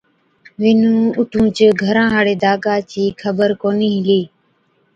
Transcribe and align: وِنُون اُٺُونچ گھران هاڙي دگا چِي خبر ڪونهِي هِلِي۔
وِنُون 0.61 1.01
اُٺُونچ 1.19 1.57
گھران 1.81 2.07
هاڙي 2.13 2.35
دگا 2.43 2.75
چِي 2.91 3.03
خبر 3.21 3.49
ڪونهِي 3.61 3.89
هِلِي۔ 3.95 4.21